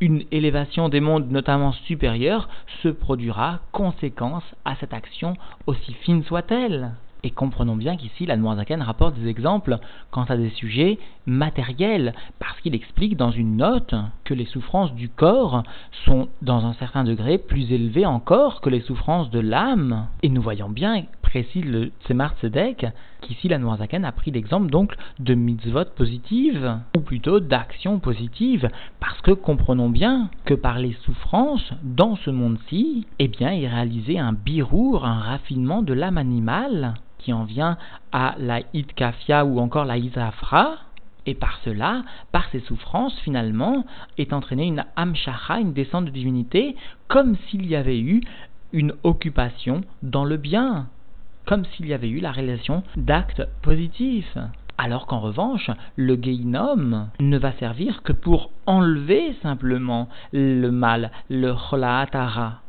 une 0.00 0.24
élévation 0.30 0.88
des 0.88 1.00
mondes 1.00 1.30
notamment 1.30 1.72
supérieurs, 1.72 2.48
se 2.82 2.88
produira 2.88 3.60
conséquence 3.72 4.44
à 4.64 4.74
cette 4.76 4.94
action 4.94 5.34
aussi 5.66 5.92
fine 5.94 6.24
soit-elle. 6.24 6.92
Et 7.24 7.30
comprenons 7.30 7.74
bien 7.74 7.96
qu'ici, 7.96 8.26
la 8.26 8.36
Noirzaken 8.36 8.82
rapporte 8.82 9.14
des 9.14 9.28
exemples 9.28 9.78
quant 10.10 10.24
à 10.24 10.36
des 10.36 10.50
sujets 10.50 10.98
matériels, 11.24 12.12
parce 12.38 12.60
qu'il 12.60 12.74
explique 12.74 13.16
dans 13.16 13.30
une 13.30 13.56
note 13.56 13.94
que 14.24 14.34
les 14.34 14.44
souffrances 14.44 14.92
du 14.92 15.08
corps 15.08 15.62
sont, 16.04 16.28
dans 16.42 16.66
un 16.66 16.74
certain 16.74 17.02
degré, 17.02 17.38
plus 17.38 17.72
élevées 17.72 18.04
encore 18.04 18.60
que 18.60 18.68
les 18.68 18.82
souffrances 18.82 19.30
de 19.30 19.40
l'âme. 19.40 20.08
Et 20.22 20.28
nous 20.28 20.42
voyons 20.42 20.68
bien, 20.68 21.02
précise 21.34 21.64
le 21.64 21.90
Tzemar 22.04 22.36
Tzedek, 22.36 22.86
qu'ici 23.20 23.48
la 23.48 23.58
Noirzaken 23.58 24.04
a 24.04 24.12
pris 24.12 24.30
l'exemple 24.30 24.70
donc 24.70 24.94
de 25.18 25.34
mitzvot 25.34 25.86
positives, 25.96 26.78
ou 26.96 27.00
plutôt 27.00 27.40
d'actions 27.40 27.98
positives, 27.98 28.70
parce 29.00 29.20
que 29.20 29.32
comprenons 29.32 29.88
bien 29.88 30.30
que 30.44 30.54
par 30.54 30.78
les 30.78 30.92
souffrances 31.02 31.72
dans 31.82 32.14
ce 32.14 32.30
monde-ci, 32.30 33.08
eh 33.18 33.26
bien, 33.26 33.50
il 33.50 33.66
réalisait 33.66 34.16
un 34.16 34.32
birour, 34.32 35.06
un 35.06 35.18
raffinement 35.18 35.82
de 35.82 35.92
l'âme 35.92 36.18
animale, 36.18 36.94
qui 37.18 37.32
en 37.32 37.42
vient 37.42 37.78
à 38.12 38.36
la 38.38 38.60
Itkafia 38.72 39.44
ou 39.44 39.58
encore 39.58 39.86
la 39.86 39.98
Isafra, 39.98 40.76
et 41.26 41.34
par 41.34 41.58
cela, 41.64 42.04
par 42.30 42.48
ces 42.52 42.60
souffrances, 42.60 43.18
finalement, 43.22 43.84
est 44.18 44.32
entraînée 44.32 44.66
une 44.66 44.84
Amshacha, 44.94 45.58
une 45.58 45.72
descente 45.72 46.04
de 46.04 46.10
divinité, 46.10 46.76
comme 47.08 47.34
s'il 47.48 47.66
y 47.66 47.74
avait 47.74 47.98
eu 47.98 48.20
une 48.72 48.92
occupation 49.02 49.82
dans 50.04 50.24
le 50.24 50.36
bien, 50.36 50.88
comme 51.46 51.64
s'il 51.64 51.86
y 51.86 51.94
avait 51.94 52.08
eu 52.08 52.20
la 52.20 52.32
réalisation 52.32 52.82
d'actes 52.96 53.42
positifs. 53.62 54.38
Alors 54.76 55.06
qu'en 55.06 55.20
revanche, 55.20 55.70
le 55.96 56.16
Geinom 56.20 57.08
ne 57.20 57.38
va 57.38 57.52
servir 57.52 58.02
que 58.02 58.12
pour 58.12 58.50
enlever 58.66 59.34
simplement 59.42 60.08
le 60.32 60.70
mal, 60.70 61.12
le 61.30 61.54
Chola'atara. 61.54 62.60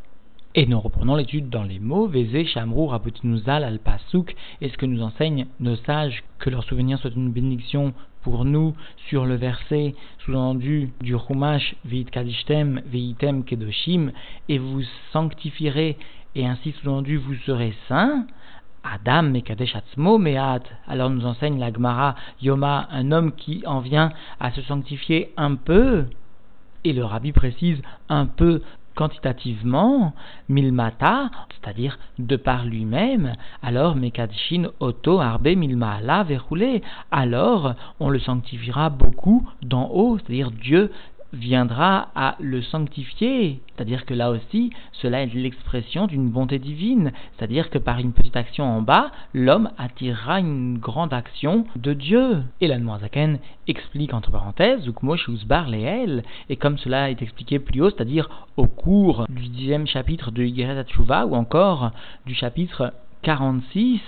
Et 0.58 0.67
nous 0.67 0.79
reprenons 0.79 1.15
l'étude 1.15 1.50
dans 1.50 1.63
les 1.63 1.79
mots 1.79 2.08
Vézé, 2.08 2.46
Shamrou, 2.46 2.88
Rabotinuzal, 2.88 3.63
Al-Pasuk, 3.63 4.36
et 4.62 4.70
ce 4.70 4.77
que 4.77 4.86
nous 4.86 5.01
enseignent 5.01 5.48
nos 5.60 5.75
sages, 5.75 6.24
que 6.39 6.50
leur 6.50 6.63
souvenir 6.63 6.98
soit 7.00 7.13
une 7.13 7.32
bénédiction 7.32 7.94
pour 8.22 8.46
nous 8.46 8.74
sur 9.10 9.25
le 9.25 9.36
verset 9.36 9.96
sous-entendu 10.20 10.94
du 11.01 11.15
Chumash, 11.17 11.75
Veit 11.84 12.05
Kadishtem, 12.05 12.82
Veitem 12.86 13.44
Kedoshim, 13.44 14.12
et 14.48 14.58
vous 14.58 14.82
sanctifierez, 15.12 15.98
et 16.36 16.48
ainsi 16.48 16.72
sous-entendu 16.72 17.17
vous 17.17 17.36
serez 17.46 17.74
saints. 17.89 18.25
Adam 18.94 19.24
Mekadesh 19.24 19.75
Atzmo 19.75 20.18
Meat. 20.18 20.63
Alors 20.88 21.10
nous 21.10 21.25
enseigne 21.25 21.60
la 21.60 21.72
Gemara 21.72 22.15
Yoma, 22.42 22.88
un 22.92 23.12
homme 23.12 23.32
qui 23.34 23.63
en 23.65 23.80
vient 23.80 24.12
à 24.39 24.51
se 24.51 24.62
sanctifier 24.62 25.34
un 25.38 25.56
peu. 25.56 26.06
Et 26.84 26.94
le 26.94 27.04
rabbi 27.04 27.32
précise 27.32 27.82
un 28.10 28.27
peu 28.27 28.62
quantitativement, 28.96 30.13
milmata, 30.50 31.30
c'est-à-dire 31.50 32.00
de 32.18 32.36
par 32.38 32.65
lui-même, 32.65 33.34
alors 33.62 33.96
mekadshin 33.96 34.70
oto 34.80 35.20
arbe 35.20 35.48
milmaala 35.48 36.24
verroulé, 36.24 36.82
alors 37.12 37.75
on 38.00 38.10
le 38.10 38.20
sanctifiera 38.20 38.89
beaucoup 38.89 39.48
d'en 39.62 39.89
haut, 39.89 40.18
c'est-à-dire 40.18 40.51
Dieu 40.51 40.92
viendra 41.36 42.10
à 42.15 42.36
le 42.39 42.62
sanctifier. 42.62 43.60
C'est-à-dire 43.75 44.06
que 44.06 44.13
là 44.13 44.32
aussi, 44.32 44.72
cela 44.94 45.22
est 45.22 45.34
l'expression 45.34 46.08
d'une 46.08 46.30
bonté 46.30 46.60
divine. 46.60 47.12
C'est-à-dire 47.38 47.70
que 47.70 47.77
par 47.77 48.00
une 48.00 48.13
petite 48.13 48.38
action 48.38 48.65
en 48.65 48.82
bas, 48.82 49.12
l'homme 49.34 49.70
attirera 49.77 50.39
une 50.39 50.77
grande 50.77 51.13
action 51.13 51.65
de 51.75 51.94
Dieu. 51.94 52.44
Et 52.62 52.68
la 52.68 52.80
Zaken 53.00 53.39
explique 53.68 54.13
entre 54.13 54.32
parenthèses, 54.32 54.88
Ukmoshusbar 54.88 55.70
Leel, 55.70 56.24
et 56.50 56.56
comme 56.56 56.77
cela 56.77 57.10
est 57.10 57.22
expliqué 57.22 57.60
plus 57.60 57.82
haut, 57.82 57.89
c'est-à-dire 57.89 58.30
au 58.58 58.68
cours 58.68 59.25
du 59.30 59.48
dixième 59.50 59.88
chapitre 59.88 60.32
de 60.32 60.44
Yigeret 60.44 60.86
ou 60.98 61.36
encore 61.36 61.92
du 62.25 62.34
chapitre 62.34 62.94
46 63.25 64.01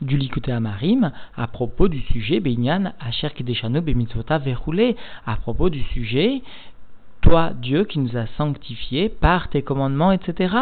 du 0.00 0.16
Likute 0.16 0.48
Amarim 0.48 1.12
à 1.36 1.46
propos 1.46 1.86
du 1.86 2.00
sujet 2.00 2.40
Benyan 2.40 2.92
Asher 2.98 3.30
Kedeshano 3.30 3.80
Bemitzvota 3.80 4.38
Verroulé 4.38 4.96
à 5.26 5.36
propos 5.36 5.70
du 5.70 5.80
sujet 5.80 6.42
toi 7.24 7.52
Dieu 7.54 7.84
qui 7.84 8.00
nous 8.00 8.18
a 8.18 8.26
sanctifiés 8.36 9.08
par 9.08 9.48
tes 9.48 9.62
commandements 9.62 10.12
etc. 10.12 10.54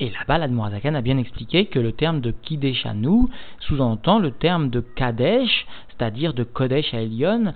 Et 0.00 0.10
là-bas, 0.10 0.38
l'Admorazakan 0.38 0.94
a 0.94 1.00
bien 1.00 1.16
expliqué 1.16 1.66
que 1.66 1.78
le 1.78 1.92
terme 1.92 2.20
de 2.20 2.32
Kideshanu 2.32 3.28
sous-entend 3.60 4.18
le 4.18 4.32
terme 4.32 4.70
de 4.70 4.80
Kadesh, 4.80 5.66
c'est-à-dire 5.90 6.34
de 6.34 6.42
Kodesh 6.42 6.92
à 6.92 7.02
Elion, 7.02 7.52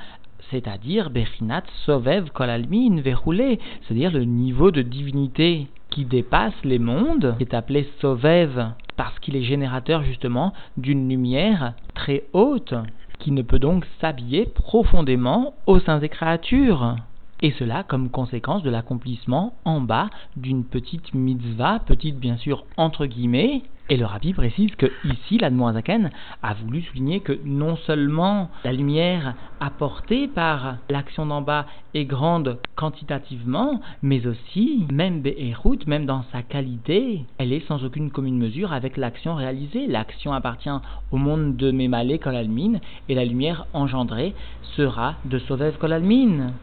c'est-à-dire 0.50 1.10
Bechinat 1.10 1.64
Sovev 1.86 2.30
Kolalmin 2.30 3.00
Verroulé, 3.00 3.58
c'est-à-dire 3.82 4.12
le 4.12 4.24
niveau 4.24 4.70
de 4.70 4.82
divinité 4.82 5.66
qui 5.90 6.04
dépasse 6.04 6.54
les 6.62 6.78
mondes, 6.78 7.34
est 7.40 7.52
appelé 7.52 7.88
Sovev, 8.00 8.68
parce 8.96 9.18
qu'il 9.18 9.34
est 9.34 9.42
générateur 9.42 10.04
justement 10.04 10.52
d'une 10.76 11.08
lumière 11.08 11.72
très 11.94 12.22
haute, 12.32 12.74
qui 13.18 13.32
ne 13.32 13.42
peut 13.42 13.58
donc 13.58 13.84
s'habiller 14.00 14.46
profondément 14.46 15.54
au 15.66 15.80
sein 15.80 15.98
des 15.98 16.08
créatures. 16.08 16.96
Et 17.44 17.50
cela 17.58 17.82
comme 17.82 18.08
conséquence 18.08 18.62
de 18.62 18.70
l'accomplissement 18.70 19.52
en 19.66 19.82
bas 19.82 20.08
d'une 20.34 20.64
petite 20.64 21.12
mitzvah, 21.12 21.78
petite 21.78 22.18
bien 22.18 22.38
sûr 22.38 22.64
entre 22.78 23.04
guillemets, 23.04 23.60
et 23.90 23.98
le 23.98 24.06
rabbi 24.06 24.32
précise 24.32 24.74
que 24.76 24.86
ici, 25.04 25.36
l'Admoazaken 25.36 26.10
a 26.42 26.54
voulu 26.54 26.80
souligner 26.80 27.20
que 27.20 27.38
non 27.44 27.76
seulement 27.76 28.50
la 28.64 28.72
lumière 28.72 29.34
apportée 29.60 30.26
par 30.26 30.76
l'action 30.88 31.26
d'en 31.26 31.42
bas 31.42 31.66
est 31.92 32.06
grande 32.06 32.60
quantitativement, 32.76 33.82
mais 34.00 34.26
aussi, 34.26 34.86
même 34.90 35.20
Be'erut, 35.20 35.86
même 35.86 36.06
dans 36.06 36.24
sa 36.32 36.42
qualité, 36.42 37.26
elle 37.36 37.52
est 37.52 37.68
sans 37.68 37.84
aucune 37.84 38.10
commune 38.10 38.38
mesure 38.38 38.72
avec 38.72 38.96
l'action 38.96 39.34
réalisée. 39.34 39.86
L'action 39.86 40.32
appartient 40.32 40.70
au 41.10 41.18
monde 41.18 41.56
de 41.56 41.70
Memalé 41.70 42.18
Kolalmin, 42.18 42.78
et 43.10 43.14
la 43.14 43.26
lumière 43.26 43.66
engendrée 43.74 44.34
sera 44.76 45.16
de 45.26 45.38
Sovev 45.38 45.76
Kolalmin. 45.76 46.54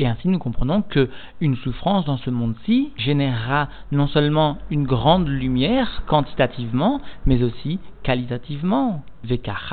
Et 0.00 0.06
ainsi 0.06 0.28
nous 0.28 0.38
comprenons 0.38 0.82
que 0.82 1.08
une 1.40 1.56
souffrance 1.56 2.04
dans 2.04 2.18
ce 2.18 2.30
monde-ci 2.30 2.92
générera 2.96 3.68
non 3.90 4.06
seulement 4.06 4.58
une 4.70 4.84
grande 4.84 5.26
lumière 5.26 6.04
quantitativement, 6.06 7.00
mais 7.26 7.42
aussi 7.42 7.80
qualitativement. 8.04 9.02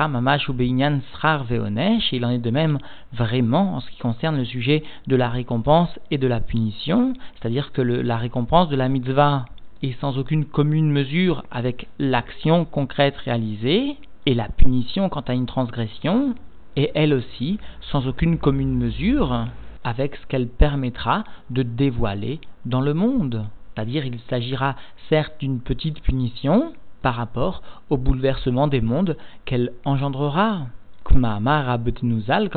Mamash 0.00 0.50
il 0.50 2.24
en 2.24 2.30
est 2.30 2.38
de 2.38 2.50
même 2.50 2.78
vraiment 3.12 3.76
en 3.76 3.80
ce 3.80 3.88
qui 3.88 3.98
concerne 3.98 4.36
le 4.36 4.44
sujet 4.44 4.82
de 5.06 5.14
la 5.14 5.28
récompense 5.28 5.96
et 6.10 6.18
de 6.18 6.26
la 6.26 6.40
punition, 6.40 7.12
c'est-à-dire 7.34 7.70
que 7.70 7.82
la 7.82 8.16
récompense 8.16 8.68
de 8.68 8.76
la 8.76 8.88
mitzvah 8.88 9.44
est 9.82 9.98
sans 10.00 10.18
aucune 10.18 10.44
commune 10.44 10.90
mesure 10.90 11.44
avec 11.52 11.86
l'action 12.00 12.64
concrète 12.64 13.16
réalisée, 13.18 13.96
et 14.26 14.34
la 14.34 14.48
punition 14.48 15.08
quant 15.08 15.20
à 15.20 15.34
une 15.34 15.46
transgression 15.46 16.34
est 16.74 16.90
elle 16.96 17.14
aussi 17.14 17.58
sans 17.92 18.08
aucune 18.08 18.38
commune 18.38 18.76
mesure 18.76 19.46
avec 19.86 20.16
ce 20.16 20.26
qu'elle 20.26 20.48
permettra 20.48 21.22
de 21.48 21.62
dévoiler 21.62 22.40
dans 22.64 22.80
le 22.80 22.92
monde. 22.92 23.46
C'est-à-dire 23.72 24.04
il 24.04 24.18
s'agira 24.28 24.74
certes 25.08 25.34
d'une 25.38 25.60
petite 25.60 26.02
punition 26.02 26.72
par 27.02 27.14
rapport 27.14 27.62
au 27.88 27.96
bouleversement 27.96 28.66
des 28.66 28.80
mondes 28.80 29.16
qu'elle 29.44 29.72
engendrera. 29.84 30.66
comme 31.04 31.20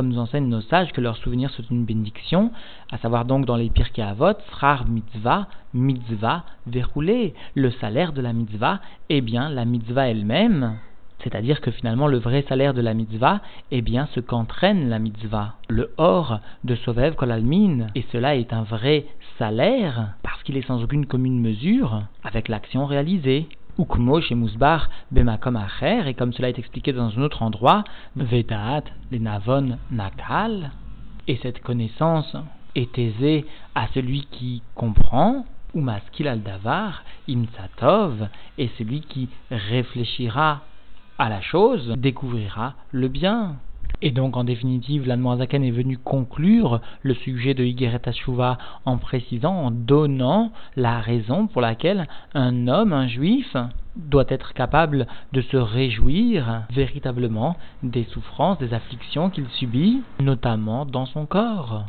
nous 0.09 0.17
enseignent 0.17 0.49
nos 0.49 0.61
sages 0.61 0.91
que 0.91 1.01
leur 1.01 1.17
souvenir 1.17 1.51
soit 1.51 1.69
une 1.69 1.85
bénédiction, 1.85 2.51
à 2.91 2.97
savoir 2.97 3.25
donc 3.25 3.45
dans 3.45 3.57
les 3.57 3.69
Pirkei 3.69 4.01
Avot, 4.01 4.33
Srar 4.49 4.87
mitzvah, 4.87 5.47
mitzvah 5.75 6.43
verroulé. 6.65 7.35
Le 7.53 7.69
salaire 7.69 8.11
de 8.11 8.21
la 8.21 8.33
mitzvah 8.33 8.79
est 9.09 9.21
bien 9.21 9.49
la 9.49 9.65
mitzvah 9.65 10.07
elle-même. 10.07 10.79
C'est-à-dire 11.23 11.61
que 11.61 11.71
finalement 11.71 12.07
le 12.07 12.17
vrai 12.17 12.45
salaire 12.47 12.73
de 12.73 12.81
la 12.81 12.93
mitzvah 12.93 13.41
est 13.71 13.81
bien 13.81 14.07
ce 14.13 14.19
qu'entraîne 14.19 14.89
la 14.89 14.99
mitzvah, 14.99 15.55
le 15.67 15.91
or 15.97 16.39
de 16.63 16.75
Sovev 16.75 17.15
Kolalmin. 17.15 17.87
Et 17.95 18.05
cela 18.11 18.35
est 18.35 18.53
un 18.53 18.63
vrai 18.63 19.05
salaire 19.37 20.13
parce 20.23 20.41
qu'il 20.43 20.57
est 20.57 20.65
sans 20.65 20.83
aucune 20.83 21.05
commune 21.05 21.39
mesure 21.41 22.03
avec 22.23 22.47
l'action 22.47 22.85
réalisée. 22.85 23.47
Ukmo 23.77 24.19
chez 24.19 24.35
Mousbar 24.35 24.89
Bemakom 25.11 25.55
Acher, 25.55 26.03
et 26.07 26.13
comme 26.13 26.33
cela 26.33 26.49
est 26.49 26.59
expliqué 26.59 26.91
dans 26.91 27.17
un 27.17 27.21
autre 27.21 27.43
endroit, 27.43 27.85
Vedat, 28.17 28.83
les 29.09 29.19
Navon 29.19 29.77
Nakal, 29.89 30.71
et 31.29 31.37
cette 31.41 31.61
connaissance 31.61 32.35
est 32.75 32.97
aisée 32.99 33.45
à 33.75 33.87
celui 33.93 34.27
qui 34.31 34.63
comprend, 34.75 35.45
ou 35.73 35.79
maskil 35.79 36.27
al 36.27 36.41
davar, 36.41 37.03
imtsatov, 37.29 38.27
et 38.57 38.69
celui 38.77 39.01
qui 39.01 39.29
réfléchira 39.49 40.61
à 41.19 41.29
la 41.29 41.41
chose 41.41 41.93
découvrira 41.97 42.73
le 42.91 43.09
bien. 43.09 43.57
Et 44.01 44.11
donc, 44.11 44.37
en 44.37 44.45
définitive, 44.45 45.05
l'Anmoazaken 45.05 45.63
est 45.63 45.71
venu 45.71 45.97
conclure 45.97 46.79
le 47.03 47.13
sujet 47.13 47.53
de 47.53 47.65
Higeret 47.65 48.01
en 48.85 48.97
précisant, 48.97 49.53
en 49.53 49.71
donnant 49.71 50.53
la 50.77 51.01
raison 51.01 51.47
pour 51.47 51.61
laquelle 51.61 52.07
un 52.33 52.69
homme, 52.69 52.93
un 52.93 53.07
juif, 53.07 53.57
doit 53.97 54.25
être 54.29 54.53
capable 54.53 55.05
de 55.33 55.41
se 55.41 55.57
réjouir 55.57 56.63
véritablement 56.71 57.57
des 57.83 58.05
souffrances, 58.05 58.59
des 58.59 58.73
afflictions 58.73 59.29
qu'il 59.29 59.49
subit, 59.49 60.01
notamment 60.21 60.85
dans 60.85 61.05
son 61.05 61.25
corps 61.25 61.83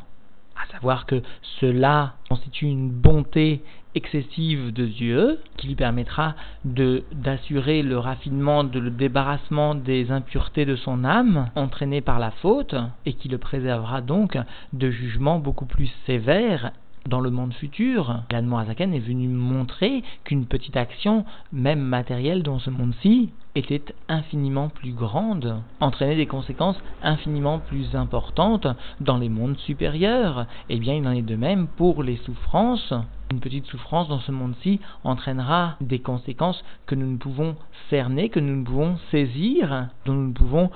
à 0.61 0.73
savoir 0.73 1.07
que 1.07 1.23
cela 1.61 2.15
constitue 2.29 2.67
une 2.67 2.91
bonté 2.91 3.63
excessive 3.95 4.73
de 4.73 4.87
Dieu 4.87 5.41
qui 5.57 5.69
lui 5.69 5.75
permettra 5.75 6.35
de 6.65 7.03
d'assurer 7.13 7.83
le 7.83 7.99
raffinement, 7.99 8.65
de 8.65 8.79
le 8.79 8.91
débarrassement 8.91 9.75
des 9.75 10.11
impuretés 10.11 10.65
de 10.65 10.77
son 10.77 11.05
âme 11.05 11.51
entraînées 11.55 12.01
par 12.01 12.19
la 12.19 12.31
faute 12.31 12.75
et 13.07 13.15
qui 13.15 13.29
le 13.29 13.39
préservera 13.39 14.01
donc 14.01 14.39
de 14.73 14.91
jugements 14.91 15.39
beaucoup 15.39 15.67
plus 15.67 15.91
sévères 16.07 16.73
dans 17.07 17.21
le 17.21 17.30
monde 17.30 17.54
futur. 17.54 18.23
L'Anmoazaken 18.30 18.95
est 18.95 19.00
venu 19.00 19.28
montrer 19.28 20.02
qu'une 20.25 20.47
petite 20.47 20.76
action, 20.76 21.25
même 21.52 21.80
matérielle 21.80 22.42
dans 22.42 22.59
ce 22.59 22.71
monde-ci, 22.71 23.30
était 23.54 23.83
infiniment 24.09 24.69
plus 24.69 24.92
grande, 24.92 25.61
entraînait 25.80 26.16
des 26.16 26.26
conséquences 26.26 26.80
infiniment 27.02 27.59
plus 27.59 27.97
importantes 27.97 28.69
dans 29.00 29.19
les 29.19 29.28
mondes 29.28 29.59
supérieurs. 29.59 30.47
Eh 30.69 30.78
bien, 30.78 30.95
il 30.95 31.07
en 31.07 31.12
est 31.12 31.23
de 31.23 31.37
même 31.37 31.66
pour 31.66 32.02
les 32.02 32.16
souffrances. 32.19 32.95
Une 33.30 33.40
petite 33.40 33.66
souffrance 33.66 34.09
dans 34.09 34.21
ce 34.21 34.33
monde-ci 34.33 34.80
entraînera 35.04 35.76
des 35.80 36.00
conséquences 36.00 36.62
que 36.87 36.95
nous 36.95 37.11
ne 37.11 37.16
pouvons 37.16 37.57
cerner, 37.88 38.28
que 38.28 38.40
nous 38.40 38.57
ne 38.57 38.64
pouvons 38.64 38.99
saisir, 39.11 39.88
dont 40.04 40.14
nous 40.14 40.28
ne 40.28 40.33
pouvons 40.33 40.71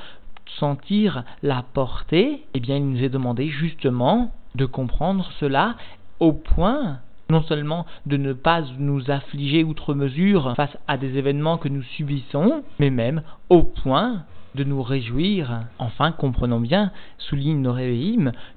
sentir 0.58 1.24
la 1.42 1.62
portée. 1.62 2.44
Eh 2.54 2.60
bien, 2.60 2.76
il 2.76 2.90
nous 2.90 3.02
est 3.02 3.08
demandé 3.08 3.48
justement 3.48 4.32
de 4.54 4.66
comprendre 4.66 5.28
cela 5.40 5.76
au 6.20 6.32
point 6.32 6.98
non 7.30 7.42
seulement 7.42 7.86
de 8.06 8.16
ne 8.16 8.32
pas 8.32 8.62
nous 8.78 9.10
affliger 9.10 9.64
outre 9.64 9.94
mesure 9.94 10.54
face 10.56 10.76
à 10.86 10.96
des 10.96 11.16
événements 11.16 11.58
que 11.58 11.68
nous 11.68 11.82
subissons, 11.82 12.62
mais 12.78 12.90
même 12.90 13.22
au 13.48 13.62
point 13.62 14.24
de 14.54 14.64
nous 14.64 14.82
réjouir. 14.82 15.62
Enfin, 15.78 16.12
comprenons 16.12 16.60
bien, 16.60 16.92
souligne 17.18 17.60
nos 17.60 17.74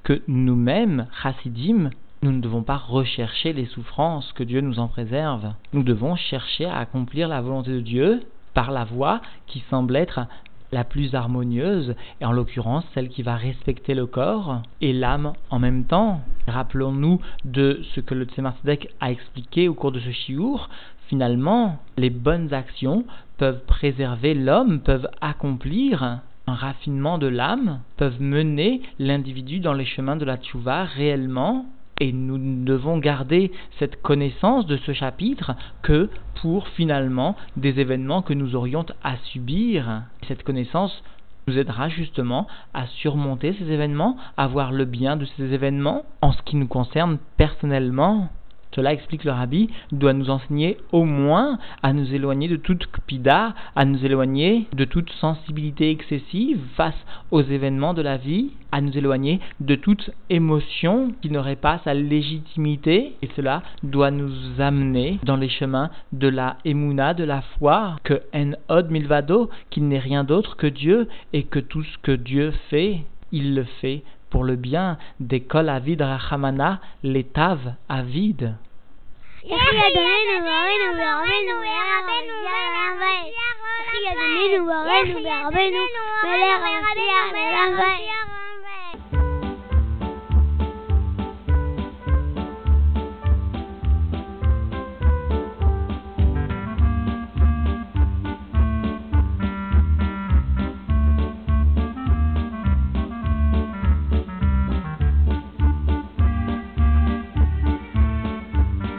que 0.04 0.22
nous-mêmes, 0.28 1.08
chassidim, 1.24 1.90
nous 2.24 2.32
ne 2.32 2.42
devons 2.42 2.64
pas 2.64 2.78
rechercher 2.78 3.54
les 3.54 3.66
souffrances, 3.66 4.32
que 4.34 4.44
Dieu 4.44 4.62
nous 4.62 4.80
en 4.80 4.88
préserve. 4.88 5.54
Nous 5.74 5.84
devons 5.84 6.16
chercher 6.16 6.66
à 6.66 6.78
accomplir 6.78 7.28
la 7.28 7.42
volonté 7.42 7.72
de 7.72 7.82
Dieu 7.82 8.24
par 8.54 8.72
la 8.72 8.86
voie 8.86 9.22
qui 9.46 9.64
semble 9.70 9.96
être 9.96 10.22
la 10.72 10.84
plus 10.84 11.16
harmonieuse, 11.16 11.96
et 12.22 12.26
en 12.26 12.32
l'occurrence 12.32 12.86
celle 12.94 13.10
qui 13.10 13.24
va 13.24 13.36
respecter 13.36 13.94
le 13.94 14.06
corps 14.06 14.62
et 14.82 14.94
l'âme 14.94 15.34
en 15.50 15.60
même 15.60 15.86
temps. 15.86 16.22
Rappelons-nous 16.48 17.20
de 17.46 17.82
ce 17.96 18.02
que 18.02 18.14
le 18.14 18.26
Tzemar 18.26 18.56
a 19.00 19.12
expliqué 19.12 19.68
au 19.68 19.74
cours 19.74 19.92
de 19.92 20.00
ce 20.00 20.12
chiour. 20.12 20.70
Finalement, 21.08 21.80
les 21.98 22.10
bonnes 22.10 22.54
actions 22.54 23.06
peuvent 23.38 23.64
préserver 23.66 24.34
l'homme, 24.34 24.82
peuvent 24.82 25.10
accomplir 25.22 26.22
un 26.48 26.54
raffinement 26.54 27.18
de 27.18 27.28
l'âme, 27.28 27.82
peuvent 27.98 28.22
mener 28.22 28.82
l'individu 29.00 29.60
dans 29.60 29.74
les 29.74 29.86
chemins 29.86 30.16
de 30.16 30.26
la 30.26 30.38
tchouva 30.38 30.86
réellement 30.86 31.66
et 32.00 32.12
nous 32.12 32.38
devons 32.64 32.98
garder 32.98 33.52
cette 33.80 34.02
connaissance 34.02 34.66
de 34.66 34.78
ce 34.78 34.94
chapitre 34.94 35.56
que 35.82 36.10
pour 36.42 36.68
finalement 36.70 37.36
des 37.56 37.80
événements 37.80 38.22
que 38.22 38.34
nous 38.34 38.56
aurions 38.56 38.86
à 39.04 39.18
subir. 39.18 40.04
Cette 40.28 40.44
connaissance 40.44 41.04
nous 41.48 41.58
aidera 41.58 41.90
justement 41.90 42.48
à 42.74 42.88
surmonter 42.88 43.54
ces 43.54 43.72
événements, 43.72 44.18
à 44.36 44.48
voir 44.48 44.72
le 44.72 44.86
bien 44.86 45.16
de 45.16 45.26
ces 45.26 45.54
événements 45.54 46.04
en 46.22 46.34
ce 46.34 46.42
qui 46.44 46.58
nous 46.58 46.68
concerne 46.68 47.18
personnellement. 47.38 48.30
Cela 48.76 48.94
explique 48.94 49.24
le 49.24 49.32
rabbi, 49.32 49.70
doit 49.92 50.14
nous 50.14 50.30
enseigner 50.30 50.78
au 50.92 51.04
moins 51.04 51.60
à 51.84 51.94
nous 51.94 52.14
éloigner 52.14 52.48
de 52.48 52.56
toute 52.56 52.88
kpida, 52.88 53.54
à 53.76 53.86
nous 53.86 54.06
éloigner 54.06 54.68
de 54.74 54.86
toute 54.86 55.10
sensibilité 55.12 55.90
excessive 55.90 56.60
face 56.76 56.98
aux 57.32 57.42
événements 57.42 57.94
de 57.94 58.02
la 58.02 58.18
vie, 58.18 58.52
à 58.72 58.82
nous 58.82 58.98
éloigner 58.98 59.40
de 59.60 59.76
toute 59.76 60.12
émotion 60.30 61.14
qui 61.22 61.32
n'aurait 61.32 61.56
pas 61.56 61.80
sa 61.84 61.94
légitimité, 61.94 63.14
et 63.22 63.30
cela 63.36 63.64
doit 63.84 64.12
nous 64.12 64.32
amener 64.60 65.20
dans 65.24 65.38
les 65.38 65.50
chemins 65.50 65.90
de 66.12 66.28
la 66.28 66.58
emuna, 66.66 67.14
de 67.14 67.24
la 67.24 67.42
foi, 67.42 67.96
que 68.04 68.22
en 68.34 68.52
od 68.70 68.90
milvado, 68.92 69.50
qu'il 69.70 69.88
n'est 69.88 70.00
rien 70.00 70.24
d'autre 70.24 70.58
que 70.58 70.68
Dieu, 70.68 71.08
et 71.34 71.44
que 71.44 71.60
tout 71.60 71.84
ce 71.84 71.98
que 72.00 72.12
Dieu 72.12 72.52
fait, 72.70 73.02
il 73.32 73.56
le 73.56 73.64
fait 73.82 74.04
pour 74.30 74.44
le 74.44 74.56
bien 74.56 74.98
des 75.20 75.42
kol 75.42 75.70
avid 75.70 76.02
rachamana, 76.02 76.80
les 77.04 77.24
tav 77.24 77.60
avid. 77.90 78.54